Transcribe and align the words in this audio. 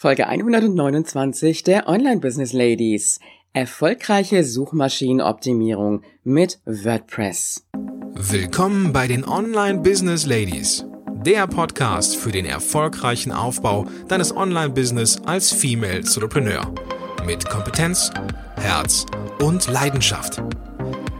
Folge 0.00 0.28
129 0.28 1.64
der 1.64 1.88
Online 1.88 2.20
Business 2.20 2.52
Ladies. 2.52 3.18
Erfolgreiche 3.52 4.44
Suchmaschinenoptimierung 4.44 6.02
mit 6.22 6.60
WordPress. 6.66 7.64
Willkommen 8.14 8.92
bei 8.92 9.08
den 9.08 9.24
Online 9.26 9.80
Business 9.80 10.24
Ladies. 10.24 10.84
Der 11.26 11.48
Podcast 11.48 12.14
für 12.14 12.30
den 12.30 12.44
erfolgreichen 12.44 13.32
Aufbau 13.32 13.86
deines 14.06 14.36
Online-Business 14.36 15.20
als 15.26 15.50
Female 15.50 15.96
Entrepreneur. 15.96 16.72
Mit 17.26 17.48
Kompetenz, 17.48 18.12
Herz 18.54 19.04
und 19.42 19.66
Leidenschaft. 19.66 20.40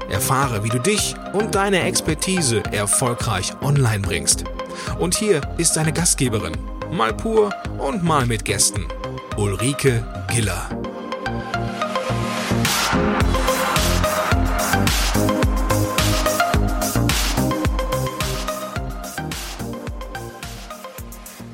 Erfahre, 0.08 0.62
wie 0.62 0.68
du 0.68 0.78
dich 0.78 1.16
und 1.32 1.56
deine 1.56 1.82
Expertise 1.82 2.62
erfolgreich 2.70 3.60
online 3.60 4.02
bringst. 4.02 4.44
Und 5.00 5.16
hier 5.16 5.40
ist 5.58 5.76
deine 5.76 5.92
Gastgeberin, 5.92 6.56
mal 6.92 7.12
pur 7.12 7.50
und 7.78 8.02
mal 8.02 8.26
mit 8.26 8.44
Gästen. 8.44 8.86
Ulrike 9.36 10.04
Giller. 10.32 10.68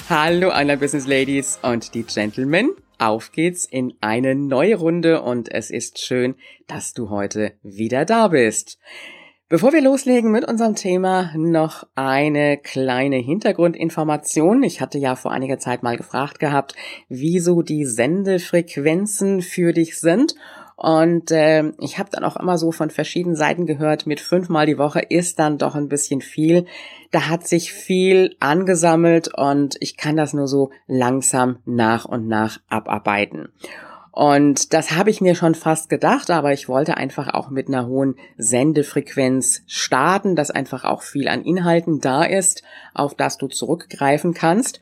Hallo 0.09 0.51
Online 0.51 0.77
Business 0.77 1.07
Ladies 1.07 1.59
und 1.63 1.95
die 1.95 2.05
Gentlemen. 2.05 2.71
Auf 2.99 3.33
geht's 3.33 3.65
in 3.65 3.95
eine 4.01 4.35
neue 4.35 4.77
Runde 4.77 5.23
und 5.23 5.51
es 5.51 5.71
ist 5.71 5.99
schön, 5.99 6.37
dass 6.67 6.95
du 6.95 7.11
heute 7.11 7.53
wieder 7.63 8.05
da 8.05 8.29
bist. 8.29 8.79
Bevor 9.55 9.73
wir 9.73 9.83
loslegen 9.83 10.33
mit 10.33 10.45
unserem 10.49 10.75
Thema, 10.75 11.31
noch 11.37 11.87
eine 11.95 12.59
kleine 12.59 13.19
Hintergrundinformation. 13.19 14.65
Ich 14.65 14.81
hatte 14.81 14.99
ja 14.99 15.15
vor 15.15 15.31
einiger 15.31 15.61
Zeit 15.61 15.85
mal 15.85 15.97
gefragt 15.97 16.41
gehabt, 16.41 16.75
wieso 17.09 17.63
die 17.63 17.85
Sendefrequenzen 17.85 19.43
für 19.43 19.73
dich 19.73 20.01
sind. 20.01 20.35
Und 20.75 21.31
äh, 21.31 21.71
ich 21.79 22.01
habe 22.01 22.11
dann 22.11 22.25
auch 22.25 22.35
immer 22.35 22.59
so 22.59 22.73
von 22.73 22.91
verschiedenen 22.91 23.37
Seiten 23.37 23.65
gehört, 23.65 24.09
mit 24.09 24.19
fünfmal 24.19 24.67
die 24.67 24.77
Woche 24.77 24.99
ist 24.99 25.39
dann 25.39 25.57
doch 25.57 25.77
ein 25.77 25.89
bisschen 25.89 26.21
viel. 26.21 26.67
Da 27.13 27.29
hat 27.29 27.47
sich 27.47 27.73
viel 27.73 28.35
angesammelt 28.41 29.33
und 29.39 29.77
ich 29.79 29.97
kann 29.97 30.17
das 30.17 30.33
nur 30.33 30.49
so 30.49 30.71
langsam 30.89 31.59
nach 31.65 32.07
und 32.07 32.27
nach 32.27 32.59
abarbeiten. 32.69 33.51
Und 34.15 34.73
das 34.73 34.93
habe 34.93 35.11
ich 35.11 35.21
mir 35.21 35.35
schon 35.35 35.57
fast 35.57 35.89
gedacht, 35.89 36.31
aber 36.31 36.53
ich 36.53 36.69
wollte 36.69 36.97
einfach 36.97 37.35
auch 37.35 37.51
mit 37.51 37.67
einer 37.67 37.89
hohen 37.89 38.15
Sendefrequenz 38.37 39.63
starten, 39.67 40.37
dass 40.37 40.53
einfach 40.53 40.85
auch 40.85 41.03
viel 41.03 41.27
an 41.27 41.43
Inhalten 41.43 41.99
da 41.99 42.23
ist, 42.23 42.63
auf 42.95 43.17
das 43.17 43.39
du 43.39 43.49
zurückgreifen 43.49 44.33
kannst. 44.33 44.81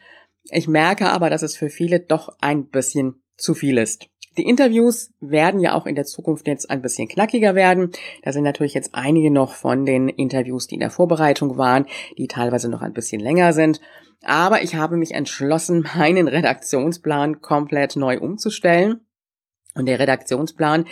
Ich 0.51 0.69
merke 0.69 1.09
aber, 1.09 1.31
dass 1.31 1.41
es 1.41 1.57
für 1.57 1.71
viele 1.71 2.01
doch 2.01 2.37
ein 2.43 2.67
bisschen 2.67 3.23
zu 3.39 3.55
viel 3.55 3.79
ist. 3.79 4.07
Die 4.37 4.47
Interviews 4.47 5.15
werden 5.21 5.61
ja 5.61 5.73
auch 5.73 5.87
in 5.87 5.95
der 5.95 6.05
Zukunft 6.05 6.47
jetzt 6.47 6.69
ein 6.69 6.83
bisschen 6.83 7.09
knackiger 7.09 7.55
werden. 7.55 7.91
Da 8.25 8.33
sind 8.33 8.45
natürlich 8.45 8.75
jetzt 8.75 8.95
einige 8.95 9.31
noch 9.31 9.55
von 9.55 9.87
den 9.87 10.11
Interviews, 10.11 10.67
die 10.67 10.75
in 10.75 10.81
der 10.81 10.91
Vorbereitung 10.91 11.57
waren, 11.57 11.87
die 12.19 12.29
teilweise 12.29 12.69
noch 12.69 12.83
ein 12.83 12.93
bisschen 12.93 13.21
länger 13.21 13.55
sind. 13.55 13.81
Aber 14.23 14.63
ich 14.63 14.75
habe 14.75 14.99
mich 14.99 15.13
entschlossen, 15.13 15.89
meinen 15.97 16.29
Redaktionsplan 16.29 17.41
komplett 17.41 17.97
neu 17.97 18.19
umzustellen 18.19 19.01
und 19.75 19.87
der 19.87 19.99
Redaktionsplan, 19.99 20.87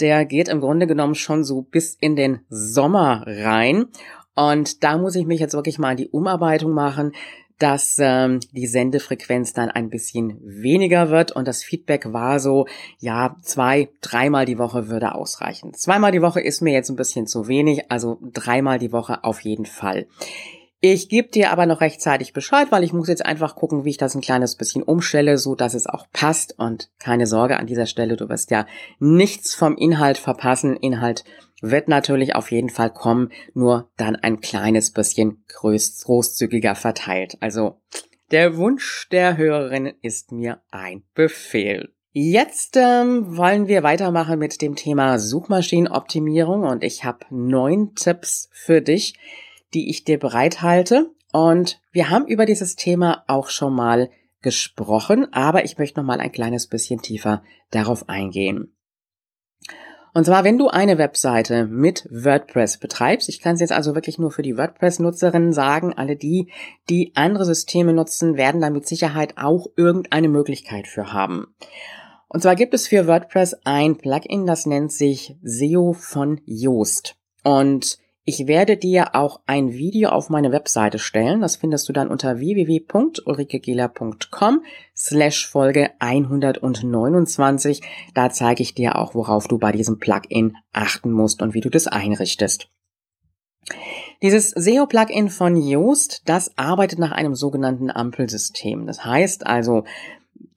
der 0.00 0.24
geht 0.24 0.48
im 0.48 0.60
Grunde 0.60 0.86
genommen 0.86 1.14
schon 1.14 1.44
so 1.44 1.62
bis 1.62 1.94
in 1.94 2.16
den 2.16 2.40
Sommer 2.48 3.24
rein. 3.26 3.86
Und 4.34 4.84
da 4.84 4.98
muss 4.98 5.16
ich 5.16 5.26
mich 5.26 5.40
jetzt 5.40 5.54
wirklich 5.54 5.78
mal 5.78 5.92
in 5.92 5.96
die 5.96 6.08
Umarbeitung 6.08 6.72
machen, 6.72 7.12
dass 7.58 7.96
ähm, 7.98 8.40
die 8.52 8.66
Sendefrequenz 8.66 9.54
dann 9.54 9.70
ein 9.70 9.88
bisschen 9.88 10.38
weniger 10.42 11.10
wird. 11.10 11.32
Und 11.32 11.48
das 11.48 11.64
Feedback 11.64 12.12
war 12.12 12.38
so, 12.38 12.66
ja, 12.98 13.36
zwei, 13.40 13.88
dreimal 14.02 14.44
die 14.44 14.58
Woche 14.58 14.88
würde 14.88 15.14
ausreichen. 15.14 15.72
Zweimal 15.72 16.12
die 16.12 16.20
Woche 16.22 16.40
ist 16.40 16.60
mir 16.60 16.74
jetzt 16.74 16.90
ein 16.90 16.96
bisschen 16.96 17.26
zu 17.26 17.48
wenig, 17.48 17.90
also 17.90 18.18
dreimal 18.20 18.78
die 18.78 18.92
Woche 18.92 19.24
auf 19.24 19.40
jeden 19.40 19.66
Fall. 19.66 20.06
Ich 20.92 21.08
gebe 21.08 21.28
dir 21.28 21.50
aber 21.50 21.66
noch 21.66 21.80
rechtzeitig 21.80 22.32
Bescheid, 22.32 22.68
weil 22.70 22.84
ich 22.84 22.92
muss 22.92 23.08
jetzt 23.08 23.26
einfach 23.26 23.56
gucken, 23.56 23.84
wie 23.84 23.90
ich 23.90 23.96
das 23.96 24.14
ein 24.14 24.20
kleines 24.20 24.54
bisschen 24.54 24.84
umstelle, 24.84 25.36
so 25.36 25.56
dass 25.56 25.74
es 25.74 25.88
auch 25.88 26.06
passt. 26.12 26.58
Und 26.58 26.90
keine 27.00 27.26
Sorge 27.26 27.56
an 27.56 27.66
dieser 27.66 27.86
Stelle, 27.86 28.16
du 28.16 28.28
wirst 28.28 28.52
ja 28.52 28.66
nichts 29.00 29.56
vom 29.56 29.76
Inhalt 29.76 30.16
verpassen. 30.16 30.76
Inhalt 30.76 31.24
wird 31.60 31.88
natürlich 31.88 32.36
auf 32.36 32.52
jeden 32.52 32.70
Fall 32.70 32.90
kommen, 32.90 33.32
nur 33.52 33.90
dann 33.96 34.14
ein 34.14 34.40
kleines 34.40 34.92
bisschen 34.92 35.42
großzügiger 35.48 36.76
verteilt. 36.76 37.36
Also 37.40 37.80
der 38.30 38.56
Wunsch 38.56 39.08
der 39.10 39.36
Hörerin 39.36 39.92
ist 40.02 40.30
mir 40.30 40.60
ein 40.70 41.02
Befehl. 41.14 41.92
Jetzt 42.12 42.76
ähm, 42.76 43.36
wollen 43.36 43.66
wir 43.66 43.82
weitermachen 43.82 44.38
mit 44.38 44.62
dem 44.62 44.76
Thema 44.76 45.18
Suchmaschinenoptimierung 45.18 46.62
und 46.62 46.84
ich 46.84 47.04
habe 47.04 47.26
neun 47.30 47.94
Tipps 47.96 48.48
für 48.52 48.80
dich, 48.80 49.18
die 49.76 49.90
ich 49.90 50.02
dir 50.02 50.18
bereithalte. 50.18 51.10
Und 51.32 51.80
wir 51.92 52.10
haben 52.10 52.26
über 52.26 52.46
dieses 52.46 52.74
Thema 52.74 53.22
auch 53.28 53.50
schon 53.50 53.74
mal 53.74 54.10
gesprochen, 54.40 55.32
aber 55.32 55.64
ich 55.64 55.78
möchte 55.78 56.00
noch 56.00 56.06
mal 56.06 56.20
ein 56.20 56.32
kleines 56.32 56.66
bisschen 56.66 57.02
tiefer 57.02 57.42
darauf 57.70 58.08
eingehen. 58.08 58.72
Und 60.14 60.24
zwar, 60.24 60.44
wenn 60.44 60.56
du 60.56 60.68
eine 60.68 60.96
Webseite 60.96 61.66
mit 61.66 62.08
WordPress 62.10 62.78
betreibst, 62.78 63.28
ich 63.28 63.42
kann 63.42 63.56
es 63.56 63.60
jetzt 63.60 63.72
also 63.72 63.94
wirklich 63.94 64.18
nur 64.18 64.30
für 64.30 64.40
die 64.40 64.56
WordPress-Nutzerinnen 64.56 65.52
sagen, 65.52 65.92
alle 65.92 66.16
die, 66.16 66.50
die 66.88 67.12
andere 67.16 67.44
Systeme 67.44 67.92
nutzen, 67.92 68.38
werden 68.38 68.62
da 68.62 68.70
mit 68.70 68.86
Sicherheit 68.86 69.34
auch 69.36 69.66
irgendeine 69.76 70.28
Möglichkeit 70.28 70.86
für 70.86 71.12
haben. 71.12 71.54
Und 72.28 72.40
zwar 72.40 72.56
gibt 72.56 72.72
es 72.72 72.88
für 72.88 73.06
WordPress 73.06 73.58
ein 73.64 73.98
Plugin, 73.98 74.46
das 74.46 74.64
nennt 74.64 74.90
sich 74.90 75.36
SEO 75.42 75.92
von 75.92 76.40
Yoast. 76.46 77.16
Und 77.44 77.98
ich 78.28 78.48
werde 78.48 78.76
dir 78.76 79.14
auch 79.14 79.38
ein 79.46 79.72
Video 79.72 80.08
auf 80.08 80.30
meine 80.30 80.50
Webseite 80.50 80.98
stellen. 80.98 81.40
Das 81.40 81.54
findest 81.54 81.88
du 81.88 81.92
dann 81.92 82.08
unter 82.08 82.40
www.ulrikegela.com 82.40 84.64
slash 84.96 85.46
Folge 85.46 85.92
129. 86.00 87.82
Da 88.14 88.30
zeige 88.30 88.64
ich 88.64 88.74
dir 88.74 88.96
auch, 88.96 89.14
worauf 89.14 89.46
du 89.46 89.58
bei 89.58 89.70
diesem 89.70 90.00
Plugin 90.00 90.56
achten 90.72 91.12
musst 91.12 91.40
und 91.40 91.54
wie 91.54 91.60
du 91.60 91.70
das 91.70 91.86
einrichtest. 91.86 92.68
Dieses 94.22 94.50
SEO-Plugin 94.50 95.28
von 95.28 95.56
Yoast, 95.56 96.22
das 96.24 96.58
arbeitet 96.58 96.98
nach 96.98 97.12
einem 97.12 97.36
sogenannten 97.36 97.92
Ampelsystem. 97.92 98.88
Das 98.88 99.04
heißt 99.04 99.46
also, 99.46 99.84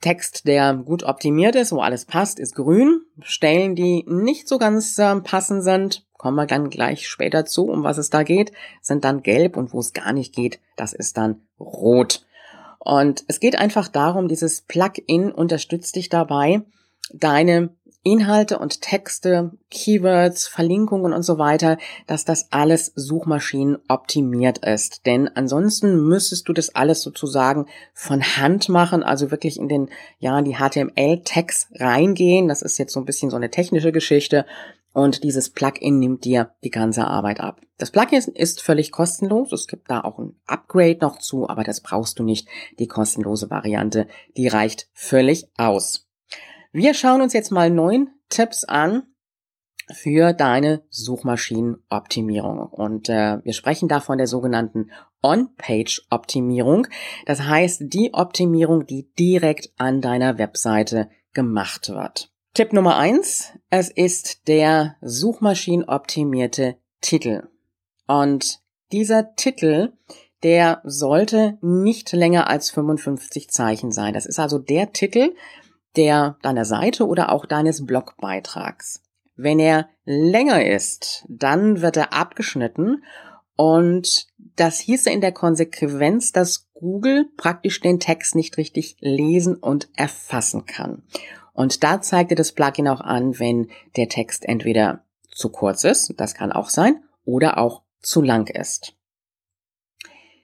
Text, 0.01 0.47
der 0.47 0.73
gut 0.73 1.03
optimiert 1.03 1.55
ist, 1.55 1.71
wo 1.71 1.81
alles 1.81 2.05
passt, 2.05 2.39
ist 2.39 2.55
grün. 2.55 3.01
Stellen, 3.21 3.75
die 3.75 4.05
nicht 4.07 4.47
so 4.47 4.57
ganz 4.57 4.97
äh, 4.97 5.15
passend 5.21 5.63
sind, 5.63 6.05
kommen 6.17 6.35
wir 6.35 6.45
dann 6.45 6.69
gleich 6.69 7.07
später 7.07 7.45
zu, 7.45 7.69
um 7.69 7.83
was 7.83 7.97
es 7.97 8.09
da 8.09 8.23
geht, 8.23 8.51
sind 8.81 9.03
dann 9.03 9.23
gelb 9.23 9.57
und 9.57 9.73
wo 9.73 9.79
es 9.79 9.93
gar 9.93 10.13
nicht 10.13 10.35
geht, 10.35 10.59
das 10.75 10.93
ist 10.93 11.17
dann 11.17 11.41
rot. 11.59 12.25
Und 12.79 13.23
es 13.27 13.39
geht 13.39 13.57
einfach 13.57 13.87
darum, 13.87 14.27
dieses 14.27 14.61
Plugin 14.61 15.31
unterstützt 15.31 15.95
dich 15.95 16.09
dabei, 16.09 16.61
deine 17.13 17.69
Inhalte 18.03 18.59
und 18.59 18.81
Texte, 18.81 19.51
Keywords, 19.69 20.47
Verlinkungen 20.47 21.13
und 21.13 21.23
so 21.23 21.37
weiter, 21.37 21.77
dass 22.07 22.23
das 22.23 22.51
alles 22.51 22.93
Suchmaschinen 22.95 23.77
optimiert 23.89 24.59
ist. 24.59 25.05
Denn 25.05 25.27
ansonsten 25.27 26.07
müsstest 26.07 26.47
du 26.47 26.53
das 26.53 26.73
alles 26.73 27.01
sozusagen 27.01 27.65
von 27.93 28.23
Hand 28.23 28.69
machen, 28.69 29.03
also 29.03 29.31
wirklich 29.31 29.59
in 29.59 29.67
den, 29.67 29.89
ja, 30.19 30.39
in 30.39 30.45
die 30.45 30.55
HTML-Tags 30.55 31.67
reingehen. 31.75 32.47
Das 32.47 32.61
ist 32.61 32.77
jetzt 32.77 32.93
so 32.93 32.99
ein 33.01 33.05
bisschen 33.05 33.29
so 33.29 33.35
eine 33.35 33.51
technische 33.51 33.91
Geschichte. 33.91 34.45
Und 34.93 35.23
dieses 35.23 35.51
Plugin 35.51 35.99
nimmt 35.99 36.25
dir 36.25 36.51
die 36.63 36.71
ganze 36.71 37.05
Arbeit 37.05 37.39
ab. 37.41 37.61
Das 37.77 37.91
Plugin 37.91 38.23
ist 38.33 38.61
völlig 38.61 38.91
kostenlos. 38.91 39.51
Es 39.51 39.67
gibt 39.67 39.89
da 39.91 40.01
auch 40.01 40.17
ein 40.17 40.35
Upgrade 40.47 40.97
noch 41.01 41.19
zu, 41.19 41.47
aber 41.47 41.63
das 41.63 41.81
brauchst 41.81 42.17
du 42.17 42.23
nicht. 42.23 42.47
Die 42.79 42.87
kostenlose 42.87 43.49
Variante, 43.49 44.07
die 44.35 44.47
reicht 44.47 44.89
völlig 44.93 45.47
aus. 45.57 46.08
Wir 46.71 46.93
schauen 46.93 47.21
uns 47.21 47.33
jetzt 47.33 47.51
mal 47.51 47.71
neun 47.71 48.09
Tipps 48.29 48.63
an 48.63 49.03
für 49.91 50.33
deine 50.33 50.83
Suchmaschinenoptimierung. 50.91 52.59
Und 52.59 53.09
äh, 53.09 53.43
wir 53.43 53.53
sprechen 53.53 53.89
da 53.89 53.99
von 53.99 54.19
der 54.19 54.27
sogenannten 54.27 54.91
On-Page-Optimierung. 55.23 56.87
Das 57.25 57.41
heißt, 57.41 57.83
die 57.87 58.13
Optimierung, 58.13 58.85
die 58.85 59.11
direkt 59.17 59.71
an 59.77 59.99
deiner 60.01 60.37
Webseite 60.37 61.09
gemacht 61.33 61.89
wird. 61.89 62.31
Tipp 62.53 62.71
Nummer 62.71 62.97
eins: 62.97 63.53
Es 63.71 63.89
ist 63.89 64.47
der 64.47 64.95
suchmaschinenoptimierte 65.01 66.77
Titel. 67.01 67.47
Und 68.05 68.59
dieser 68.91 69.35
Titel, 69.35 69.93
der 70.43 70.81
sollte 70.83 71.57
nicht 71.61 72.11
länger 72.11 72.47
als 72.47 72.69
55 72.71 73.49
Zeichen 73.49 73.91
sein. 73.91 74.13
Das 74.13 74.25
ist 74.25 74.39
also 74.39 74.57
der 74.57 74.93
Titel, 74.93 75.33
der 75.95 76.37
deiner 76.41 76.65
Seite 76.65 77.07
oder 77.07 77.31
auch 77.31 77.45
deines 77.45 77.85
Blogbeitrags. 77.85 79.01
Wenn 79.35 79.59
er 79.59 79.89
länger 80.05 80.65
ist, 80.65 81.25
dann 81.29 81.81
wird 81.81 81.97
er 81.97 82.13
abgeschnitten 82.13 83.03
Und 83.59 84.27
das 84.55 84.79
hieße 84.79 85.09
in 85.09 85.19
der 85.19 85.33
Konsequenz, 85.33 86.31
dass 86.31 86.69
Google 86.73 87.25
praktisch 87.35 87.81
den 87.81 87.99
Text 87.99 88.33
nicht 88.33 88.57
richtig 88.57 88.95
lesen 89.01 89.55
und 89.55 89.89
erfassen 89.97 90.65
kann. 90.65 91.03
Und 91.51 91.83
da 91.83 91.99
zeigte 91.99 92.35
das 92.35 92.53
Plugin 92.53 92.87
auch 92.87 93.01
an, 93.01 93.37
wenn 93.37 93.69
der 93.97 94.07
Text 94.07 94.47
entweder 94.47 95.03
zu 95.29 95.49
kurz 95.49 95.83
ist, 95.83 96.13
das 96.15 96.35
kann 96.35 96.53
auch 96.53 96.69
sein, 96.69 97.03
oder 97.25 97.57
auch 97.57 97.83
zu 97.99 98.21
lang 98.21 98.47
ist. 98.47 98.93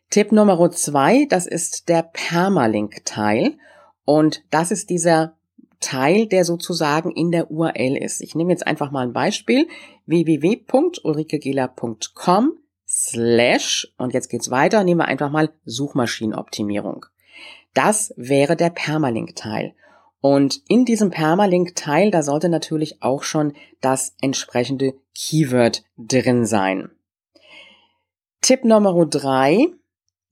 Tipp 0.09 0.33
Nummer 0.33 0.69
zwei, 0.71 1.25
das 1.29 1.47
ist 1.47 1.87
der 1.87 2.03
Permalink-Teil. 2.03 3.57
Und 4.05 4.43
das 4.49 4.71
ist 4.71 4.89
dieser 4.89 5.35
Teil, 5.79 6.27
der 6.27 6.43
sozusagen 6.45 7.11
in 7.11 7.31
der 7.31 7.51
URL 7.51 7.97
ist. 7.97 8.21
Ich 8.21 8.33
nehme 8.35 8.51
jetzt 8.51 8.65
einfach 8.65 8.89
mal 8.91 9.05
ein 9.05 9.11
Beispiel. 9.13 9.67
www.ulrikegela.com 10.05 12.53
slash 12.87 13.91
und 13.97 14.13
jetzt 14.13 14.29
geht's 14.29 14.51
weiter. 14.51 14.83
Nehmen 14.83 14.99
wir 15.01 15.05
einfach 15.05 15.31
mal 15.31 15.49
Suchmaschinenoptimierung. 15.65 17.05
Das 17.73 18.13
wäre 18.15 18.55
der 18.55 18.69
Permalink-Teil. 18.69 19.73
Und 20.21 20.61
in 20.67 20.85
diesem 20.85 21.09
Permalink-Teil, 21.11 22.09
da 22.09 22.23
sollte 22.23 22.47
natürlich 22.49 23.03
auch 23.03 23.23
schon 23.23 23.53
das 23.81 24.15
entsprechende 24.21 24.93
Keyword 25.13 25.83
drin 25.97 26.45
sein. 26.45 26.89
Tipp 28.41 28.63
Nummer 28.63 29.05
drei, 29.05 29.67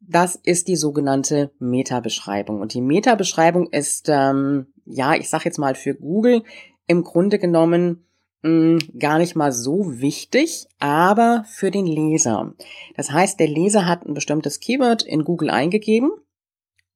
das 0.08 0.36
ist 0.36 0.68
die 0.68 0.76
sogenannte 0.76 1.52
Meta-Beschreibung. 1.60 2.62
Und 2.62 2.74
die 2.74 2.82
Meta-Beschreibung 2.82 3.68
ist, 3.68 4.10
ähm, 4.10 4.68
ja, 4.86 5.16
ich 5.16 5.30
sag 5.30 5.46
jetzt 5.46 5.60
mal 5.60 5.76
für 5.76 5.96
Google 5.96 6.44
im 6.88 7.04
Grunde 7.04 7.40
genommen 7.40 8.06
hm, 8.44 8.80
gar 9.00 9.20
nicht 9.20 9.36
mal 9.36 9.54
so 9.54 10.02
wichtig, 10.02 10.68
aber 10.80 11.46
für 11.48 11.72
den 11.72 11.86
Leser. 11.86 12.54
Das 12.96 13.12
heißt, 13.12 13.40
der 13.40 13.48
Leser 13.48 13.86
hat 13.86 14.06
ein 14.06 14.14
bestimmtes 14.14 14.60
Keyword 14.60 15.04
in 15.04 15.24
Google 15.24 15.50
eingegeben 15.50 16.12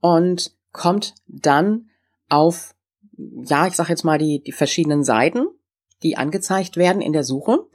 und 0.01 0.51
kommt 0.74 1.15
dann 1.27 1.89
auf, 2.30 2.75
ja, 3.18 3.65
ich 3.65 3.75
sag 3.75 3.89
jetzt 3.89 4.03
mal 4.03 4.18
die, 4.18 4.44
die 4.44 4.51
verschiedenen 4.51 5.06
Seiten, 5.06 5.48
die 6.03 6.18
angezeigt 6.18 6.75
werden 6.75 7.01
in 7.01 7.13
der 7.13 7.24
Suche. 7.24 7.65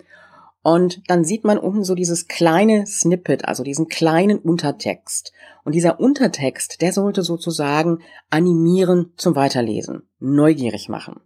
Und 0.62 1.02
dann 1.08 1.24
sieht 1.24 1.44
man 1.44 1.58
unten 1.58 1.82
so 1.82 1.94
dieses 1.94 2.28
kleine 2.28 2.86
Snippet, 2.86 3.44
also 3.46 3.64
diesen 3.64 3.88
kleinen 3.88 4.38
Untertext. 4.38 5.32
Und 5.64 5.74
dieser 5.74 5.98
Untertext, 5.98 6.80
der 6.80 6.92
sollte 6.92 7.22
sozusagen 7.22 7.98
animieren 8.30 9.12
zum 9.16 9.34
Weiterlesen, 9.34 10.02
neugierig 10.20 10.88
machen. 10.88 11.20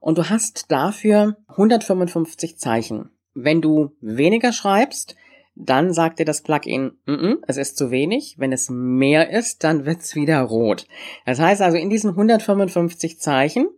Und 0.00 0.18
du 0.18 0.28
hast 0.28 0.70
dafür 0.70 1.36
155 1.48 2.58
Zeichen. 2.58 3.10
Wenn 3.34 3.62
du 3.62 3.90
weniger 4.00 4.52
schreibst, 4.52 5.16
dann 5.54 5.92
sagt 5.92 6.18
dir 6.20 6.24
das 6.24 6.42
Plugin, 6.42 6.92
mm 7.06 7.12
-mm, 7.12 7.36
es 7.46 7.56
ist 7.56 7.76
zu 7.76 7.90
wenig. 7.90 8.36
Wenn 8.38 8.52
es 8.52 8.70
mehr 8.70 9.30
ist, 9.30 9.64
dann 9.64 9.86
wird's 9.86 10.14
wieder 10.14 10.40
rot. 10.42 10.86
Das 11.26 11.40
heißt 11.40 11.62
also, 11.62 11.78
in 11.78 11.90
diesen 11.90 12.10
155 12.10 13.18
Zeichen 13.18 13.68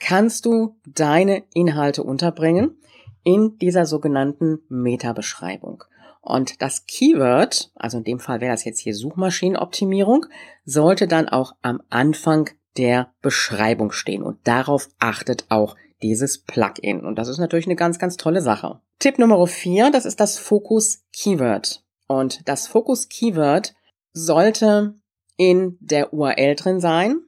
kannst 0.00 0.46
du 0.46 0.76
deine 0.86 1.44
Inhalte 1.54 2.02
unterbringen 2.02 2.77
in 3.22 3.58
dieser 3.58 3.86
sogenannten 3.86 4.60
Meta-Beschreibung. 4.68 5.84
Und 6.20 6.60
das 6.60 6.86
Keyword, 6.86 7.70
also 7.74 7.98
in 7.98 8.04
dem 8.04 8.20
Fall 8.20 8.40
wäre 8.40 8.52
das 8.52 8.64
jetzt 8.64 8.80
hier 8.80 8.94
Suchmaschinenoptimierung, 8.94 10.26
sollte 10.64 11.08
dann 11.08 11.28
auch 11.28 11.52
am 11.62 11.80
Anfang 11.88 12.50
der 12.76 13.12
Beschreibung 13.22 13.92
stehen. 13.92 14.22
Und 14.22 14.46
darauf 14.46 14.88
achtet 14.98 15.46
auch 15.48 15.76
dieses 16.02 16.38
Plugin. 16.42 17.04
Und 17.04 17.16
das 17.16 17.28
ist 17.28 17.38
natürlich 17.38 17.66
eine 17.66 17.76
ganz, 17.76 17.98
ganz 17.98 18.16
tolle 18.16 18.40
Sache. 18.40 18.80
Tipp 18.98 19.18
Nummer 19.18 19.44
vier, 19.46 19.90
das 19.90 20.04
ist 20.04 20.20
das 20.20 20.38
Fokus 20.38 21.04
Keyword. 21.12 21.84
Und 22.06 22.48
das 22.48 22.66
Fokus 22.66 23.08
Keyword 23.08 23.74
sollte 24.12 24.94
in 25.36 25.76
der 25.80 26.12
URL 26.12 26.56
drin 26.56 26.80
sein, 26.80 27.20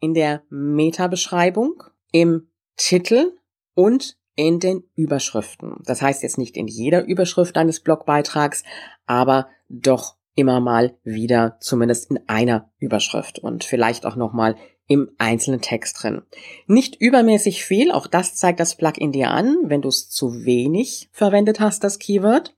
in 0.00 0.14
der 0.14 0.42
Meta-Beschreibung, 0.50 1.82
im 2.12 2.48
Titel 2.76 3.32
und 3.74 4.18
in 4.36 4.60
den 4.60 4.84
Überschriften. 4.94 5.82
Das 5.84 6.02
heißt 6.02 6.22
jetzt 6.22 6.38
nicht 6.38 6.56
in 6.56 6.68
jeder 6.68 7.04
Überschrift 7.04 7.56
deines 7.56 7.80
Blogbeitrags, 7.80 8.62
aber 9.06 9.48
doch 9.68 10.16
immer 10.34 10.60
mal 10.60 10.96
wieder 11.02 11.56
zumindest 11.60 12.10
in 12.10 12.20
einer 12.28 12.70
Überschrift 12.78 13.38
und 13.38 13.64
vielleicht 13.64 14.06
auch 14.06 14.16
nochmal 14.16 14.56
im 14.86 15.10
einzelnen 15.18 15.60
Text 15.60 16.02
drin. 16.02 16.22
Nicht 16.66 17.00
übermäßig 17.00 17.64
viel, 17.64 17.90
auch 17.90 18.06
das 18.06 18.36
zeigt 18.36 18.60
das 18.60 18.76
Plugin 18.76 19.10
dir 19.10 19.30
an, 19.30 19.56
wenn 19.64 19.82
du 19.82 19.88
es 19.88 20.08
zu 20.08 20.44
wenig 20.44 21.08
verwendet 21.10 21.58
hast, 21.58 21.82
das 21.82 21.98
Keyword. 21.98 22.54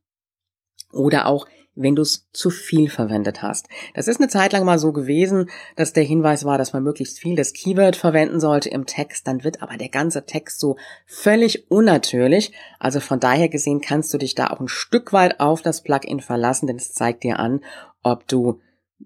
Oder 0.92 1.26
auch 1.26 1.46
wenn 1.78 1.94
du 1.94 2.02
es 2.02 2.28
zu 2.32 2.50
viel 2.50 2.90
verwendet 2.90 3.42
hast. 3.42 3.68
Das 3.94 4.08
ist 4.08 4.20
eine 4.20 4.28
Zeit 4.28 4.52
lang 4.52 4.64
mal 4.64 4.78
so 4.78 4.92
gewesen, 4.92 5.48
dass 5.76 5.92
der 5.92 6.04
Hinweis 6.04 6.44
war, 6.44 6.58
dass 6.58 6.72
man 6.72 6.82
möglichst 6.82 7.18
viel 7.18 7.36
das 7.36 7.52
Keyword 7.52 7.96
verwenden 7.96 8.40
sollte 8.40 8.68
im 8.68 8.86
Text. 8.86 9.26
Dann 9.26 9.44
wird 9.44 9.62
aber 9.62 9.76
der 9.76 9.88
ganze 9.88 10.26
Text 10.26 10.60
so 10.60 10.76
völlig 11.06 11.70
unnatürlich. 11.70 12.52
Also 12.78 13.00
von 13.00 13.20
daher 13.20 13.48
gesehen 13.48 13.80
kannst 13.80 14.12
du 14.12 14.18
dich 14.18 14.34
da 14.34 14.48
auch 14.48 14.60
ein 14.60 14.68
Stück 14.68 15.12
weit 15.12 15.40
auf 15.40 15.62
das 15.62 15.82
Plugin 15.82 16.20
verlassen, 16.20 16.66
denn 16.66 16.76
es 16.76 16.92
zeigt 16.92 17.22
dir 17.22 17.38
an, 17.38 17.60
ob 18.02 18.26
du 18.26 18.60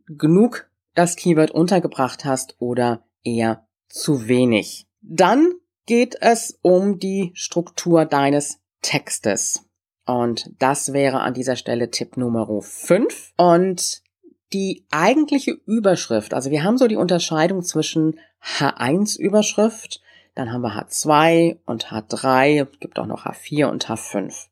genug 0.07 0.71
das 0.95 1.17
Keyword 1.17 1.51
untergebracht 1.51 2.25
hast 2.25 2.57
oder 2.59 3.05
eher 3.23 3.67
zu 3.89 4.29
wenig. 4.29 4.87
Dann 5.01 5.53
geht 5.87 6.17
es 6.21 6.59
um 6.63 6.99
die 6.99 7.33
Struktur 7.35 8.05
deines 8.05 8.59
Textes. 8.83 9.65
Und 10.07 10.51
das 10.59 10.93
wäre 10.93 11.21
an 11.21 11.35
dieser 11.35 11.57
Stelle 11.57 11.91
Tipp 11.91 12.17
Nummer 12.17 12.49
5. 12.61 13.35
Und 13.37 14.03
die 14.53 14.85
eigentliche 14.91 15.53
Überschrift, 15.67 16.35
also 16.35 16.51
wir 16.51 16.65
haben 16.65 16.77
so 16.77 16.87
die 16.87 16.97
Unterscheidung 16.97 17.63
zwischen 17.63 18.19
H1-Überschrift, 18.59 20.03
dann 20.35 20.53
haben 20.53 20.63
wir 20.63 20.73
H2 20.73 21.59
und 21.67 21.87
H3, 21.89 22.67
gibt 22.81 22.99
auch 22.99 23.07
noch 23.07 23.27
H4 23.27 23.67
und 23.67 23.87
H5. 23.87 24.49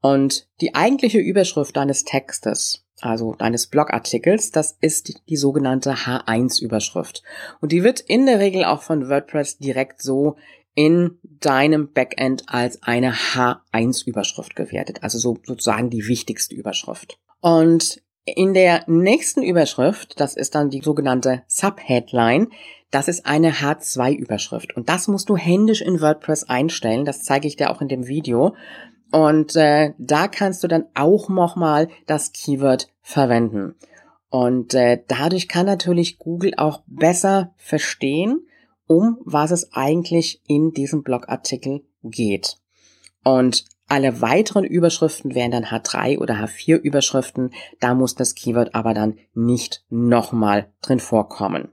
Und 0.00 0.48
die 0.60 0.74
eigentliche 0.74 1.18
Überschrift 1.18 1.76
deines 1.76 2.04
Textes, 2.04 2.84
also 3.00 3.34
deines 3.34 3.66
Blogartikels, 3.66 4.50
das 4.50 4.76
ist 4.80 5.28
die 5.28 5.36
sogenannte 5.36 5.94
H1-Überschrift. 5.94 7.22
Und 7.60 7.72
die 7.72 7.82
wird 7.82 8.00
in 8.00 8.26
der 8.26 8.38
Regel 8.38 8.64
auch 8.64 8.82
von 8.82 9.08
WordPress 9.08 9.58
direkt 9.58 10.02
so 10.02 10.36
in 10.74 11.18
deinem 11.22 11.92
Backend 11.92 12.44
als 12.48 12.82
eine 12.82 13.12
H1-Überschrift 13.12 14.56
gewertet, 14.56 15.02
also 15.02 15.18
so, 15.18 15.38
sozusagen 15.44 15.90
die 15.90 16.08
wichtigste 16.08 16.54
Überschrift. 16.54 17.18
Und 17.40 18.02
in 18.24 18.54
der 18.54 18.84
nächsten 18.86 19.42
Überschrift, 19.42 20.18
das 20.18 20.34
ist 20.34 20.54
dann 20.54 20.70
die 20.70 20.80
sogenannte 20.80 21.42
Subheadline, 21.46 22.48
das 22.90 23.08
ist 23.08 23.26
eine 23.26 23.52
H2-Überschrift. 23.52 24.76
Und 24.76 24.88
das 24.88 25.08
musst 25.08 25.28
du 25.28 25.36
händisch 25.36 25.82
in 25.82 26.00
WordPress 26.00 26.44
einstellen, 26.44 27.04
das 27.04 27.22
zeige 27.22 27.48
ich 27.48 27.56
dir 27.56 27.70
auch 27.70 27.80
in 27.80 27.88
dem 27.88 28.06
Video. 28.06 28.54
Und 29.12 29.56
äh, 29.56 29.92
da 29.98 30.28
kannst 30.28 30.64
du 30.64 30.68
dann 30.68 30.86
auch 30.94 31.28
nochmal 31.28 31.88
das 32.06 32.32
Keyword 32.32 32.88
verwenden. 33.02 33.74
Und 34.30 34.74
äh, 34.74 35.02
dadurch 35.06 35.46
kann 35.46 35.66
natürlich 35.66 36.18
Google 36.18 36.54
auch 36.56 36.82
besser 36.86 37.52
verstehen, 37.56 38.46
um 38.86 39.18
was 39.24 39.50
es 39.50 39.72
eigentlich 39.72 40.42
in 40.46 40.72
diesem 40.72 41.02
Blogartikel 41.02 41.84
geht. 42.02 42.58
Und 43.24 43.64
alle 43.86 44.20
weiteren 44.20 44.64
Überschriften 44.64 45.34
wären 45.34 45.50
dann 45.50 45.66
H3 45.66 46.18
oder 46.18 46.34
H4 46.34 46.76
Überschriften. 46.76 47.52
Da 47.80 47.94
muss 47.94 48.14
das 48.14 48.34
Keyword 48.34 48.74
aber 48.74 48.94
dann 48.94 49.18
nicht 49.34 49.84
nochmal 49.90 50.72
drin 50.80 51.00
vorkommen. 51.00 51.68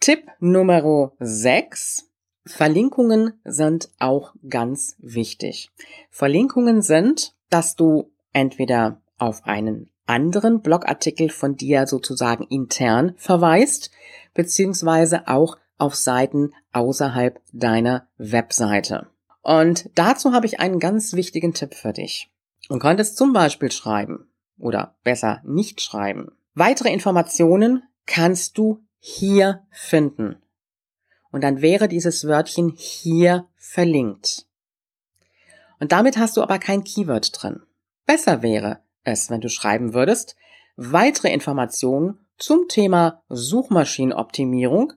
Tipp 0.00 0.26
Nummer 0.38 1.12
6. 1.18 2.10
Verlinkungen 2.44 3.32
sind 3.44 3.90
auch 3.98 4.34
ganz 4.48 4.96
wichtig. 4.98 5.70
Verlinkungen 6.10 6.82
sind, 6.82 7.34
dass 7.50 7.74
du 7.74 8.12
entweder 8.32 9.00
auf 9.18 9.44
einen 9.46 9.90
anderen 10.04 10.60
Blogartikel 10.60 11.30
von 11.30 11.56
dir 11.56 11.86
sozusagen 11.86 12.44
intern 12.44 13.14
verweist, 13.16 13.90
beziehungsweise 14.34 15.26
auch 15.26 15.56
auf 15.78 15.94
Seiten 15.94 16.52
außerhalb 16.72 17.40
deiner 17.52 18.08
Webseite. 18.18 19.08
Und 19.42 19.90
dazu 19.94 20.32
habe 20.32 20.46
ich 20.46 20.60
einen 20.60 20.80
ganz 20.80 21.12
wichtigen 21.12 21.54
Tipp 21.54 21.74
für 21.74 21.92
dich. 21.92 22.30
Du 22.68 22.78
könntest 22.78 23.16
zum 23.16 23.32
Beispiel 23.32 23.70
schreiben 23.70 24.28
oder 24.58 24.96
besser 25.04 25.40
nicht 25.44 25.80
schreiben. 25.80 26.32
Weitere 26.54 26.92
Informationen 26.92 27.82
kannst 28.06 28.58
du 28.58 28.82
hier 28.98 29.62
finden. 29.70 30.36
Und 31.30 31.44
dann 31.44 31.60
wäre 31.60 31.86
dieses 31.86 32.26
Wörtchen 32.26 32.72
hier 32.76 33.46
verlinkt. 33.56 34.46
Und 35.78 35.92
damit 35.92 36.16
hast 36.16 36.36
du 36.36 36.42
aber 36.42 36.58
kein 36.58 36.82
Keyword 36.82 37.42
drin. 37.42 37.62
Besser 38.06 38.42
wäre 38.42 38.80
es, 39.04 39.30
wenn 39.30 39.40
du 39.40 39.48
schreiben 39.48 39.94
würdest, 39.94 40.36
weitere 40.76 41.32
Informationen 41.32 42.26
zum 42.38 42.68
Thema 42.68 43.22
Suchmaschinenoptimierung 43.28 44.92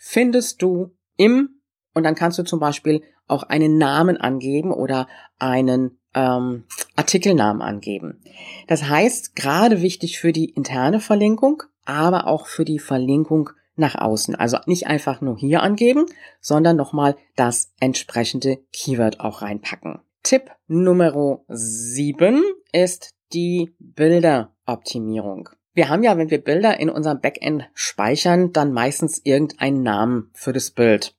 findest 0.00 0.62
du 0.62 0.96
im, 1.16 1.60
und 1.94 2.04
dann 2.04 2.14
kannst 2.14 2.38
du 2.38 2.42
zum 2.42 2.58
Beispiel 2.58 3.02
auch 3.28 3.42
einen 3.44 3.78
Namen 3.78 4.16
angeben 4.16 4.72
oder 4.72 5.06
einen, 5.38 5.98
ähm, 6.14 6.64
Artikelnamen 6.96 7.62
angeben. 7.62 8.22
Das 8.66 8.88
heißt, 8.88 9.36
gerade 9.36 9.82
wichtig 9.82 10.18
für 10.18 10.32
die 10.32 10.46
interne 10.46 11.00
Verlinkung, 11.00 11.62
aber 11.84 12.26
auch 12.26 12.46
für 12.46 12.64
die 12.64 12.78
Verlinkung 12.78 13.50
nach 13.76 13.94
außen. 13.94 14.34
Also 14.34 14.58
nicht 14.66 14.86
einfach 14.86 15.20
nur 15.20 15.36
hier 15.36 15.62
angeben, 15.62 16.06
sondern 16.40 16.76
nochmal 16.76 17.16
das 17.36 17.72
entsprechende 17.78 18.58
Keyword 18.72 19.20
auch 19.20 19.42
reinpacken. 19.42 20.00
Tipp 20.22 20.50
Nummer 20.66 21.40
7 21.48 22.42
ist 22.72 23.14
die 23.32 23.74
Bilderoptimierung. 23.78 25.50
Wir 25.72 25.88
haben 25.88 26.02
ja, 26.02 26.18
wenn 26.18 26.30
wir 26.30 26.42
Bilder 26.42 26.80
in 26.80 26.90
unserem 26.90 27.20
Backend 27.20 27.68
speichern, 27.74 28.52
dann 28.52 28.72
meistens 28.72 29.20
irgendeinen 29.24 29.82
Namen 29.82 30.30
für 30.34 30.52
das 30.52 30.70
Bild. 30.70 31.16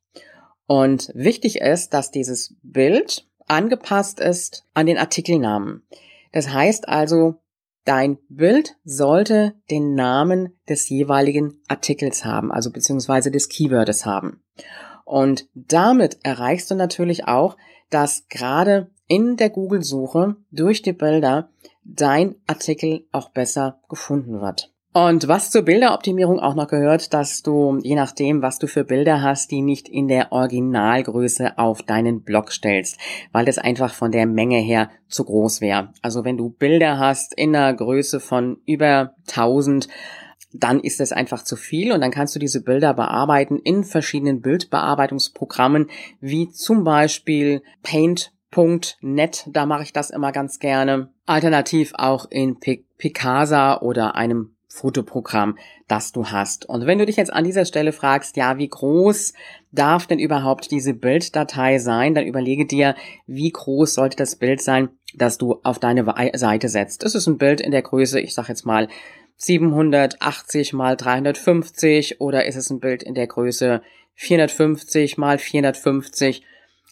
Und 0.68 1.12
wichtig 1.14 1.62
ist, 1.62 1.94
dass 1.94 2.12
dieses 2.12 2.56
Bild 2.62 3.28
angepasst 3.48 4.20
ist 4.20 4.66
an 4.74 4.86
den 4.86 4.98
Artikelnamen. 4.98 5.84
Das 6.32 6.50
heißt 6.50 6.88
also, 6.88 7.36
dein 7.86 8.18
Bild 8.30 8.78
sollte 8.84 9.56
den 9.70 9.96
Namen 9.96 10.60
des 10.70 10.88
jeweiligen 10.90 11.62
Artikels 11.68 12.26
haben, 12.26 12.52
also 12.52 12.72
beziehungsweise 12.72 13.32
des 13.32 13.50
Keywordes 13.50 14.06
haben. 14.06 14.44
Und 15.06 15.50
damit 15.54 16.20
erreichst 16.24 16.72
du 16.72 16.76
natürlich 16.76 17.28
auch, 17.28 17.58
dass 17.90 18.28
gerade 18.30 18.92
in 19.08 19.36
der 19.36 19.50
Google-Suche 19.50 20.38
durch 20.52 20.82
die 20.82 20.94
Bilder 20.94 21.50
dein 21.84 22.36
Artikel 22.48 23.06
auch 23.12 23.30
besser 23.30 23.80
gefunden 23.90 24.42
wird. 24.42 24.72
Und 24.94 25.30
was 25.30 25.52
zur 25.52 25.62
Bilderoptimierung 25.62 26.42
auch 26.42 26.54
noch 26.54 26.68
gehört, 26.68 27.14
dass 27.14 27.44
du, 27.44 27.80
je 27.82 27.96
nachdem, 27.96 28.42
was 28.42 28.60
du 28.60 28.68
für 28.68 28.84
Bilder 28.84 29.22
hast, 29.22 29.50
die 29.50 29.62
nicht 29.62 29.88
in 29.88 30.10
der 30.10 30.34
Originalgröße 30.34 31.58
auf 31.58 31.82
deinen 31.82 32.24
Blog 32.24 32.52
stellst, 32.52 32.98
weil 33.32 33.46
das 33.46 33.58
einfach 33.58 33.94
von 33.94 34.12
der 34.12 34.26
Menge 34.26 34.58
her 34.58 34.90
zu 35.08 35.24
groß 35.24 35.62
wäre. 35.62 35.94
Also 36.02 36.26
wenn 36.26 36.36
du 36.36 36.50
Bilder 36.50 37.00
hast 37.00 37.34
in 37.34 37.56
einer 37.56 37.74
Größe 37.74 38.20
von 38.20 38.58
über 38.66 39.16
1000, 39.30 39.88
dann 40.54 40.82
ist 40.82 41.00
das 41.00 41.14
einfach 41.14 41.44
zu 41.44 41.56
viel 41.56 41.94
und 41.94 42.02
dann 42.02 42.12
kannst 42.12 42.36
du 42.36 42.40
diese 42.40 42.62
Bilder 42.62 42.94
bearbeiten 42.94 43.60
in 43.60 43.86
verschiedenen 43.86 44.42
Bildbearbeitungsprogrammen, 44.42 45.90
wie 46.20 46.50
zum 46.50 46.84
Beispiel 46.84 47.62
Paint.net, 48.52 49.48
da 49.48 49.66
mache 49.66 49.84
ich 49.84 49.94
das 49.94 50.10
immer 50.10 50.32
ganz 50.32 50.60
gerne. 50.60 51.10
Alternativ 51.26 51.94
auch 51.96 52.30
in 52.30 52.58
Picasa 52.60 53.80
oder 53.82 54.16
einem 54.16 54.56
Fotoprogramm, 54.68 55.58
das 55.88 56.12
du 56.12 56.28
hast. 56.28 56.68
Und 56.68 56.86
wenn 56.86 56.98
du 56.98 57.06
dich 57.06 57.18
jetzt 57.18 57.34
an 57.34 57.44
dieser 57.44 57.66
Stelle 57.66 57.92
fragst, 57.92 58.38
ja, 58.38 58.58
wie 58.58 58.70
groß 58.70 59.34
darf 59.72 60.08
denn 60.08 60.20
überhaupt 60.20 60.72
diese 60.72 60.94
Bilddatei 60.94 61.78
sein, 61.78 62.16
dann 62.16 62.26
überlege 62.26 62.66
dir, 62.66 62.96
wie 63.28 63.52
groß 63.52 63.94
sollte 63.94 64.16
das 64.16 64.38
Bild 64.38 64.62
sein, 64.62 64.90
das 65.14 65.38
du 65.38 65.60
auf 65.64 65.80
deine 65.80 66.06
Seite 66.36 66.70
setzt. 66.70 67.04
Es 67.04 67.16
ist 67.16 67.28
ein 67.28 67.38
Bild 67.38 67.60
in 67.60 67.72
der 67.72 67.82
Größe, 67.82 68.20
ich 68.20 68.34
sag 68.34 68.48
jetzt 68.48 68.66
mal 68.66 68.88
780 69.38 70.74
mal 70.74 70.96
350 70.96 72.22
oder 72.22 72.46
ist 72.46 72.56
es 72.56 72.70
ein 72.70 72.80
Bild 72.80 73.04
in 73.04 73.16
der 73.16 73.28
Größe 73.28 73.82
450 74.16 75.18
mal 75.18 75.38
450 75.38 76.44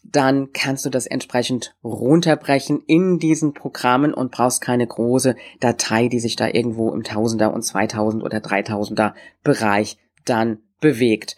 dann 0.04 0.54
kannst 0.54 0.86
du 0.86 0.90
das 0.90 1.06
entsprechend 1.06 1.76
runterbrechen 1.84 2.82
in 2.88 3.20
diesen 3.20 3.54
Programmen 3.54 4.14
und 4.14 4.32
brauchst 4.32 4.62
keine 4.62 4.88
große 4.88 5.36
Datei, 5.60 6.08
die 6.08 6.20
sich 6.20 6.36
da 6.36 6.48
irgendwo 6.48 6.92
im 6.92 7.04
Tausender 7.04 7.54
und 7.54 7.64
Zweitausend 7.64 8.24
oder 8.24 8.40
Dreitausender 8.40 9.14
Bereich 9.44 9.98
dann 10.26 10.60
bewegt. 10.80 11.36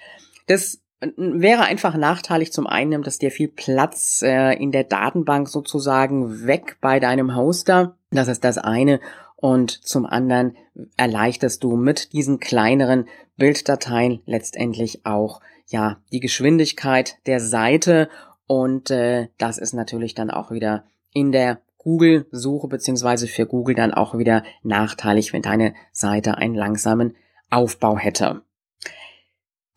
Das 0.47 0.79
wäre 1.17 1.63
einfach 1.63 1.95
nachteilig. 1.95 2.53
Zum 2.53 2.67
einen 2.67 2.91
nimmt 2.91 3.07
das 3.07 3.17
dir 3.17 3.31
viel 3.31 3.47
Platz 3.47 4.21
äh, 4.21 4.53
in 4.53 4.71
der 4.71 4.83
Datenbank 4.83 5.49
sozusagen 5.49 6.45
weg 6.45 6.77
bei 6.81 6.99
deinem 6.99 7.35
Hoster. 7.35 7.97
Das 8.11 8.27
ist 8.27 8.43
das 8.43 8.57
eine. 8.57 8.99
Und 9.35 9.71
zum 9.71 10.05
anderen 10.05 10.55
erleichterst 10.97 11.63
du 11.63 11.75
mit 11.75 12.13
diesen 12.13 12.39
kleineren 12.39 13.07
Bilddateien 13.37 14.21
letztendlich 14.25 15.05
auch 15.05 15.41
ja 15.67 15.97
die 16.11 16.19
Geschwindigkeit 16.19 17.17
der 17.25 17.39
Seite 17.39 18.09
und 18.51 18.91
äh, 18.91 19.29
das 19.37 19.57
ist 19.57 19.71
natürlich 19.71 20.13
dann 20.13 20.29
auch 20.29 20.51
wieder 20.51 20.83
in 21.13 21.31
der 21.31 21.61
Google-Suche 21.77 22.67
beziehungsweise 22.67 23.27
für 23.27 23.45
Google 23.45 23.75
dann 23.75 23.93
auch 23.93 24.17
wieder 24.17 24.43
nachteilig, 24.61 25.31
wenn 25.31 25.41
deine 25.41 25.73
Seite 25.93 26.37
einen 26.37 26.55
langsamen 26.55 27.15
Aufbau 27.49 27.97
hätte. 27.97 28.41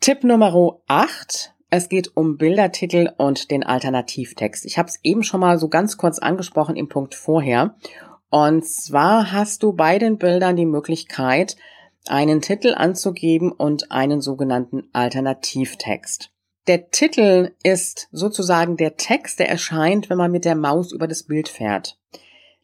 Tipp 0.01 0.25
Nummer 0.25 0.81
8. 0.87 1.53
Es 1.69 1.87
geht 1.87 2.17
um 2.17 2.35
Bildertitel 2.35 3.13
und 3.17 3.49
den 3.49 3.63
Alternativtext. 3.63 4.65
Ich 4.65 4.77
habe 4.77 4.89
es 4.89 4.99
eben 5.03 5.23
schon 5.23 5.39
mal 5.39 5.57
so 5.57 5.69
ganz 5.69 5.95
kurz 5.95 6.19
angesprochen 6.19 6.75
im 6.75 6.89
Punkt 6.89 7.15
vorher. 7.15 7.77
Und 8.29 8.65
zwar 8.65 9.31
hast 9.31 9.63
du 9.63 9.71
bei 9.71 9.99
den 9.99 10.17
Bildern 10.17 10.57
die 10.57 10.65
Möglichkeit, 10.65 11.55
einen 12.09 12.41
Titel 12.41 12.73
anzugeben 12.75 13.53
und 13.53 13.93
einen 13.93 14.19
sogenannten 14.19 14.89
Alternativtext. 14.91 16.34
Der 16.67 16.89
Titel 16.89 17.51
ist 17.63 18.07
sozusagen 18.11 18.75
der 18.75 18.97
Text, 18.97 19.39
der 19.39 19.49
erscheint, 19.49 20.09
wenn 20.09 20.17
man 20.17 20.31
mit 20.31 20.45
der 20.45 20.55
Maus 20.55 20.91
über 20.91 21.07
das 21.07 21.23
Bild 21.23 21.47
fährt. 21.47 21.99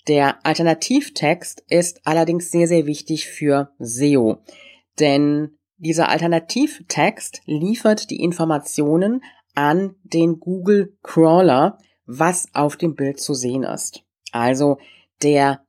Der 0.08 0.44
Alternativtext 0.44 1.64
ist 1.68 2.02
allerdings 2.08 2.50
sehr, 2.50 2.68
sehr 2.68 2.88
wichtig 2.88 3.28
für 3.28 3.72
SEO, 3.78 4.40
denn 5.00 5.58
dieser 5.78 6.10
Alternativtext 6.10 7.42
liefert 7.46 8.10
die 8.10 8.22
Informationen 8.22 9.24
an 9.54 9.96
den 10.04 10.40
Google 10.40 10.98
Crawler, 11.04 11.78
was 12.06 12.48
auf 12.54 12.78
dem 12.78 12.96
Bild 12.96 13.20
zu 13.20 13.36
sehen 13.36 13.64
ist. 13.64 14.04
Also 14.32 14.80
der 15.22 15.64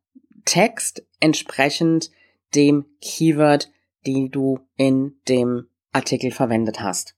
Text 0.46 1.04
entsprechend 1.20 2.10
dem 2.54 2.86
Keyword, 3.02 3.70
den 4.06 4.30
du 4.30 4.60
in 4.76 5.16
dem 5.28 5.66
Artikel 5.92 6.30
verwendet 6.30 6.80
hast. 6.80 7.14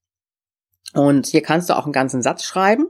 Und 0.94 1.26
hier 1.26 1.42
kannst 1.42 1.68
du 1.68 1.76
auch 1.76 1.84
einen 1.84 1.92
ganzen 1.92 2.22
Satz 2.22 2.44
schreiben. 2.44 2.86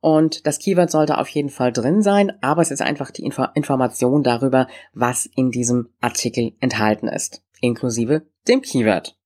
Und 0.00 0.46
das 0.46 0.58
Keyword 0.58 0.90
sollte 0.90 1.18
auf 1.18 1.28
jeden 1.28 1.48
Fall 1.48 1.72
drin 1.72 2.02
sein, 2.02 2.32
aber 2.40 2.62
es 2.62 2.70
ist 2.70 2.82
einfach 2.82 3.10
die 3.10 3.24
Info 3.24 3.44
Information 3.54 4.22
darüber, 4.22 4.68
was 4.92 5.26
in 5.26 5.50
diesem 5.50 5.88
Artikel 6.00 6.52
enthalten 6.60 7.08
ist, 7.08 7.42
inklusive 7.60 8.22
dem 8.46 8.62
Keyword. 8.62 9.16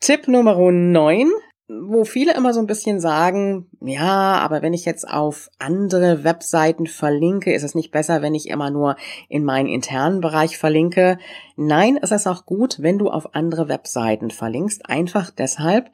Tipp 0.00 0.28
Nummer 0.28 0.56
9, 0.70 1.30
wo 1.68 2.04
viele 2.04 2.34
immer 2.34 2.52
so 2.52 2.60
ein 2.60 2.66
bisschen 2.66 3.00
sagen, 3.00 3.70
ja, 3.80 4.38
aber 4.38 4.60
wenn 4.60 4.74
ich 4.74 4.84
jetzt 4.84 5.08
auf 5.08 5.48
andere 5.58 6.22
Webseiten 6.22 6.86
verlinke, 6.86 7.54
ist 7.54 7.62
es 7.62 7.74
nicht 7.74 7.92
besser, 7.92 8.20
wenn 8.20 8.34
ich 8.34 8.48
immer 8.48 8.70
nur 8.70 8.96
in 9.28 9.44
meinen 9.44 9.68
internen 9.68 10.20
Bereich 10.20 10.58
verlinke. 10.58 11.18
Nein, 11.56 11.98
es 12.02 12.10
ist 12.10 12.26
auch 12.26 12.44
gut, 12.44 12.82
wenn 12.82 12.98
du 12.98 13.08
auf 13.08 13.34
andere 13.34 13.68
Webseiten 13.68 14.30
verlinkst, 14.30 14.90
einfach 14.90 15.30
deshalb, 15.30 15.90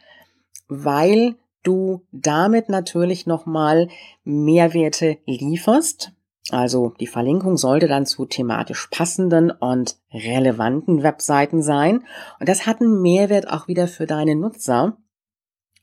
weil 0.69 1.37
du 1.63 2.07
damit 2.13 2.69
natürlich 2.69 3.27
nochmal 3.27 3.89
Mehrwerte 4.25 5.19
lieferst. 5.27 6.13
Also 6.51 6.95
die 6.99 7.07
Verlinkung 7.07 7.57
sollte 7.57 7.89
dann 7.89 8.07
zu 8.07 8.25
thematisch 8.25 8.89
passenden 8.91 9.51
und 9.51 9.97
relevanten 10.13 11.03
Webseiten 11.03 11.63
sein. 11.63 12.05
Und 12.41 12.49
das 12.49 12.67
hat 12.67 12.81
einen 12.81 13.03
Mehrwert 13.03 13.49
auch 13.49 13.69
wieder 13.69 13.87
für 13.87 14.07
deine 14.07 14.35
Nutzer. 14.35 14.97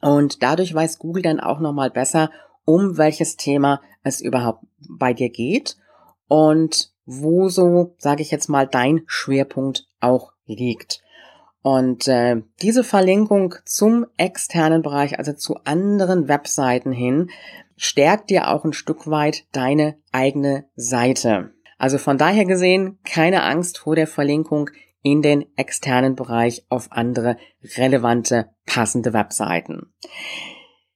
Und 0.02 0.42
dadurch 0.42 0.74
weiß 0.74 0.98
Google 0.98 1.22
dann 1.22 1.40
auch 1.40 1.60
nochmal 1.60 1.92
besser, 1.92 2.32
um 2.64 2.98
welches 2.98 3.38
Thema 3.38 3.82
es 4.02 4.22
überhaupt 4.22 4.66
bei 4.90 5.14
dir 5.14 5.30
geht 5.30 5.78
und 6.28 6.92
wo 7.06 7.50
so, 7.50 7.96
sage 8.00 8.24
ich 8.24 8.32
jetzt 8.32 8.50
mal, 8.50 8.68
dein 8.68 9.04
Schwerpunkt 9.06 9.88
auch 10.00 10.34
liegt. 10.46 11.02
Und 11.66 12.08
äh, 12.08 12.44
diese 12.62 12.84
Verlinkung 12.84 13.56
zum 13.66 14.06
externen 14.18 14.84
Bereich, 14.84 15.18
also 15.18 15.34
zu 15.34 15.56
anderen 15.64 16.28
Webseiten 16.28 16.92
hin, 16.92 17.32
stärkt 17.76 18.30
dir 18.30 18.52
auch 18.52 18.66
ein 18.66 18.74
Stück 18.74 19.10
weit 19.10 19.46
deine 19.52 19.98
eigene 20.12 20.66
Seite. 20.76 21.56
Also 21.80 21.98
von 21.98 22.20
daher 22.20 22.46
gesehen, 22.46 23.00
keine 23.04 23.42
Angst 23.42 23.80
vor 23.80 23.96
der 23.96 24.06
Verlinkung 24.06 24.70
in 25.02 25.24
den 25.24 25.44
externen 25.58 26.16
Bereich 26.16 26.68
auf 26.70 26.92
andere 26.92 27.36
relevante, 27.78 28.52
passende 28.68 29.12
Webseiten. 29.14 29.92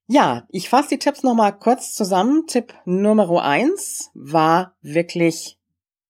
Ja, 0.06 0.46
ich 0.50 0.70
fasse 0.70 0.90
die 0.90 1.00
Tipps 1.00 1.24
nochmal 1.24 1.58
kurz 1.58 1.96
zusammen. 1.96 2.46
Tipp 2.46 2.76
Nummer 2.86 3.44
eins 3.44 4.12
war 4.14 4.76
wirklich 4.84 5.59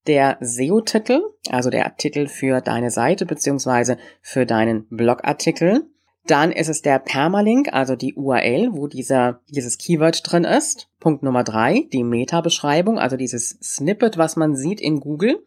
der 0.06 0.38
SEO-Titel, 0.40 1.22
also 1.50 1.70
der 1.70 1.84
Artikel 1.84 2.28
für 2.28 2.60
deine 2.60 2.90
Seite 2.90 3.26
beziehungsweise 3.26 3.98
für 4.22 4.46
deinen 4.46 4.86
Blogartikel. 4.88 5.86
Dann 6.26 6.52
ist 6.52 6.68
es 6.68 6.82
der 6.82 6.98
Permalink, 6.98 7.72
also 7.72 7.96
die 7.96 8.14
URL, 8.14 8.70
wo 8.72 8.86
dieser, 8.86 9.40
dieses 9.48 9.78
Keyword 9.78 10.20
drin 10.30 10.44
ist. 10.44 10.88
Punkt 11.00 11.22
Nummer 11.22 11.44
drei, 11.44 11.88
die 11.92 12.04
Meta-Beschreibung, 12.04 12.98
also 12.98 13.16
dieses 13.16 13.58
Snippet, 13.62 14.18
was 14.18 14.36
man 14.36 14.54
sieht 14.54 14.80
in 14.80 15.00
Google. 15.00 15.44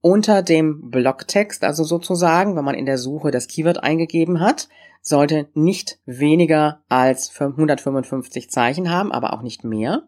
Unter 0.00 0.42
dem 0.42 0.90
Blogtext, 0.90 1.64
also 1.64 1.82
sozusagen, 1.82 2.54
wenn 2.56 2.64
man 2.64 2.76
in 2.76 2.86
der 2.86 2.98
Suche 2.98 3.30
das 3.30 3.48
Keyword 3.48 3.82
eingegeben 3.82 4.40
hat, 4.40 4.68
sollte 5.02 5.48
nicht 5.54 5.98
weniger 6.06 6.82
als 6.88 7.32
155 7.38 8.50
Zeichen 8.50 8.90
haben, 8.90 9.10
aber 9.10 9.32
auch 9.32 9.42
nicht 9.42 9.64
mehr. 9.64 10.04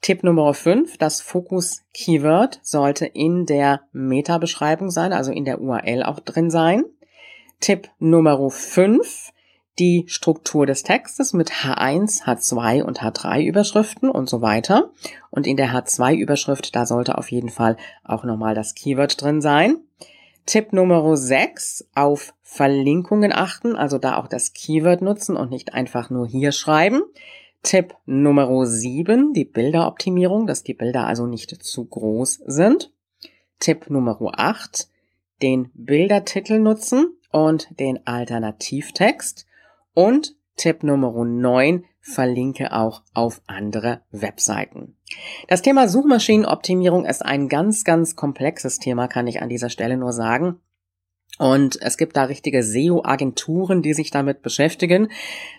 Tipp 0.00 0.22
Nummer 0.22 0.54
5, 0.54 0.98
das 0.98 1.20
Fokus-Keyword 1.20 2.60
sollte 2.62 3.06
in 3.06 3.46
der 3.46 3.82
Meta-Beschreibung 3.92 4.90
sein, 4.90 5.12
also 5.12 5.32
in 5.32 5.44
der 5.44 5.60
URL 5.60 6.02
auch 6.02 6.20
drin 6.20 6.50
sein. 6.50 6.84
Tipp 7.60 7.88
Nummer 7.98 8.50
5, 8.50 9.32
die 9.78 10.04
Struktur 10.06 10.66
des 10.66 10.82
Textes 10.82 11.32
mit 11.32 11.50
H1, 11.50 12.24
H2 12.24 12.82
und 12.82 13.02
H3 13.02 13.42
Überschriften 13.42 14.10
und 14.10 14.28
so 14.28 14.40
weiter. 14.40 14.90
Und 15.30 15.46
in 15.46 15.56
der 15.56 15.70
H2 15.70 16.14
Überschrift, 16.16 16.74
da 16.74 16.86
sollte 16.86 17.18
auf 17.18 17.30
jeden 17.30 17.50
Fall 17.50 17.76
auch 18.04 18.24
nochmal 18.24 18.54
das 18.54 18.74
Keyword 18.74 19.20
drin 19.20 19.40
sein. 19.40 19.78
Tipp 20.46 20.72
Nummer 20.72 21.16
6, 21.16 21.88
auf 21.94 22.32
Verlinkungen 22.42 23.32
achten, 23.32 23.74
also 23.74 23.98
da 23.98 24.16
auch 24.16 24.28
das 24.28 24.52
Keyword 24.52 25.02
nutzen 25.02 25.36
und 25.36 25.50
nicht 25.50 25.74
einfach 25.74 26.08
nur 26.08 26.26
hier 26.26 26.52
schreiben. 26.52 27.02
Tipp 27.66 27.96
Nummer 28.06 28.64
7, 28.64 29.32
die 29.32 29.44
Bilderoptimierung, 29.44 30.46
dass 30.46 30.62
die 30.62 30.72
Bilder 30.72 31.04
also 31.08 31.26
nicht 31.26 31.50
zu 31.50 31.84
groß 31.84 32.42
sind. 32.46 32.92
Tipp 33.58 33.90
Nummer 33.90 34.16
8, 34.36 34.88
den 35.42 35.72
Bildertitel 35.74 36.60
nutzen 36.60 37.18
und 37.32 37.68
den 37.80 38.06
Alternativtext. 38.06 39.46
Und 39.94 40.36
Tipp 40.54 40.84
Nummer 40.84 41.24
9, 41.24 41.84
verlinke 41.98 42.72
auch 42.72 43.02
auf 43.14 43.42
andere 43.48 44.02
Webseiten. 44.12 44.96
Das 45.48 45.60
Thema 45.60 45.88
Suchmaschinenoptimierung 45.88 47.04
ist 47.04 47.24
ein 47.24 47.48
ganz, 47.48 47.82
ganz 47.82 48.14
komplexes 48.14 48.78
Thema, 48.78 49.08
kann 49.08 49.26
ich 49.26 49.42
an 49.42 49.48
dieser 49.48 49.70
Stelle 49.70 49.96
nur 49.96 50.12
sagen. 50.12 50.60
Und 51.38 51.78
es 51.82 51.98
gibt 51.98 52.16
da 52.16 52.24
richtige 52.24 52.62
SEO-Agenturen, 52.62 53.82
die 53.82 53.92
sich 53.92 54.10
damit 54.10 54.40
beschäftigen. 54.42 55.08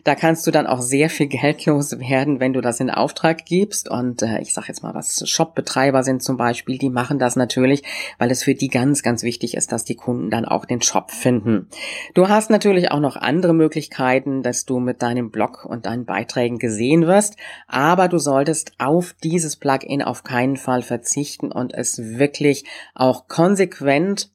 Da 0.04 0.16
kannst 0.16 0.48
du 0.48 0.52
dann 0.52 0.66
auch 0.66 0.82
sehr 0.82 1.10
viel 1.10 1.28
Geld 1.28 1.66
loswerden, 1.66 2.40
wenn 2.40 2.54
du 2.54 2.62
das 2.62 2.80
in 2.80 2.90
Auftrag 2.90 3.46
gibst. 3.46 3.90
Und 3.90 4.22
äh, 4.22 4.40
ich 4.42 4.54
sage 4.54 4.68
jetzt 4.70 4.82
mal, 4.82 4.96
was 4.96 5.28
Shop-Betreiber 5.28 6.04
sind 6.04 6.24
zum 6.24 6.38
Beispiel, 6.38 6.78
die 6.78 6.90
machen 6.90 7.20
das 7.20 7.36
natürlich, 7.36 7.84
weil 8.18 8.32
es 8.32 8.44
für 8.44 8.56
die 8.56 8.70
ganz, 8.70 9.04
ganz 9.04 9.24
wichtig 9.24 9.56
ist, 9.56 9.72
dass 9.72 9.86
die 9.86 9.96
Kunden 9.96 10.30
dann 10.30 10.46
auch 10.46 10.66
den 10.66 10.82
Shop 10.82 11.12
finden. 11.12 11.68
Du 12.14 12.28
hast 12.28 12.50
natürlich 12.50 12.92
auch 12.92 13.00
noch 13.00 13.16
andere 13.16 13.54
Möglichkeiten, 13.54 14.42
dass 14.42 14.66
du 14.66 14.80
mit 14.80 15.02
deinem 15.02 15.30
Blog 15.30 15.66
und 15.66 15.86
deinen 15.86 16.06
Beiträgen 16.06 16.58
gesehen 16.58 17.06
wirst. 17.06 17.36
Aber 17.68 18.08
du 18.08 18.18
solltest 18.18 18.74
auf 18.80 19.14
dieses 19.24 19.56
Plugin 19.56 20.02
auf 20.02 20.24
keinen 20.24 20.58
Fall 20.58 20.82
verzichten 20.82 21.52
und 21.52 21.74
es 21.74 22.00
wirklich 22.18 22.66
auch 22.96 23.28
konsequent 23.28 24.32